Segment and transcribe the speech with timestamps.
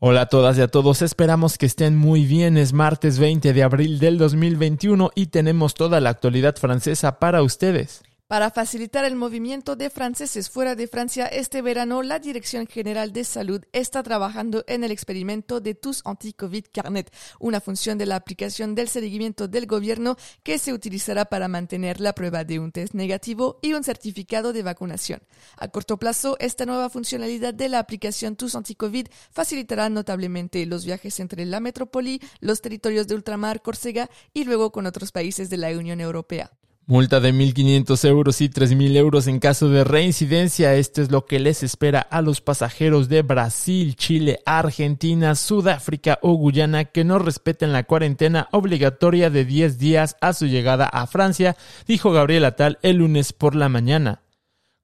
[0.00, 2.56] Hola a todas y a todos, esperamos que estén muy bien.
[2.56, 8.02] Es martes 20 de abril del 2021 y tenemos toda la actualidad francesa para ustedes.
[8.28, 13.24] Para facilitar el movimiento de franceses fuera de Francia este verano, la Dirección General de
[13.24, 17.10] Salud está trabajando en el experimento de TUS Anti-Covid Carnet,
[17.40, 22.12] una función de la aplicación del seguimiento del gobierno que se utilizará para mantener la
[22.12, 25.22] prueba de un test negativo y un certificado de vacunación.
[25.56, 31.18] A corto plazo, esta nueva funcionalidad de la aplicación TUS Anti-Covid facilitará notablemente los viajes
[31.20, 35.70] entre la metrópoli, los territorios de ultramar, Córcega y luego con otros países de la
[35.70, 36.52] Unión Europea.
[36.90, 40.74] Multa de 1.500 euros y 3.000 euros en caso de reincidencia.
[40.74, 46.32] Esto es lo que les espera a los pasajeros de Brasil, Chile, Argentina, Sudáfrica o
[46.32, 51.58] Guyana que no respeten la cuarentena obligatoria de 10 días a su llegada a Francia,
[51.86, 54.22] dijo Gabriel Atal el lunes por la mañana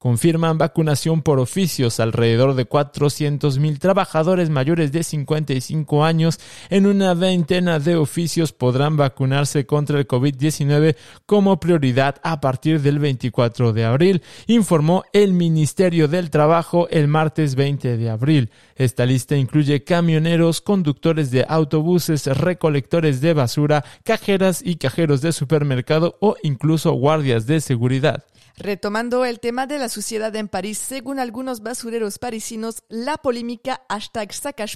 [0.00, 2.00] confirman vacunación por oficios.
[2.00, 9.66] Alrededor de 400.000 trabajadores mayores de 55 años en una veintena de oficios podrán vacunarse
[9.66, 16.30] contra el COVID-19 como prioridad a partir del 24 de abril, informó el Ministerio del
[16.30, 18.50] Trabajo el martes 20 de abril.
[18.76, 26.16] Esta lista incluye camioneros, conductores de autobuses, recolectores de basura, cajeras y cajeros de supermercado
[26.20, 28.24] o incluso guardias de seguridad.
[28.62, 34.28] Retomando el tema de la suciedad en París, según algunos basureros parisinos, la polémica hashtag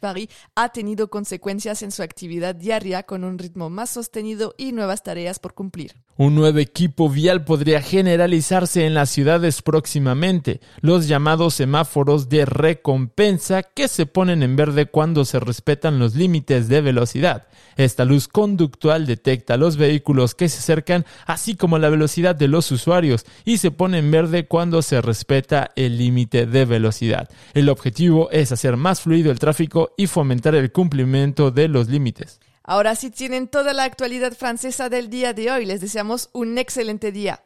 [0.00, 5.02] Paris ha tenido consecuencias en su actividad diaria con un ritmo más sostenido y nuevas
[5.02, 5.96] tareas por cumplir.
[6.16, 13.64] Un nuevo equipo vial podría generalizarse en las ciudades próximamente, los llamados semáforos de recompensa
[13.64, 17.48] que se ponen en verde cuando se respetan los límites de velocidad.
[17.76, 22.70] Esta luz conductual detecta los vehículos que se acercan, así como la velocidad de los
[22.70, 27.28] usuarios, y se pone en verde cuando se respeta el límite de velocidad.
[27.54, 32.40] El objetivo es hacer más fluido el tráfico y fomentar el cumplimiento de los límites.
[32.64, 35.66] Ahora sí tienen toda la actualidad francesa del día de hoy.
[35.66, 37.42] Les deseamos un excelente día.